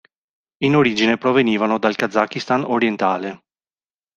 [0.63, 3.43] In origine provenivano dal Kazakistan orientale.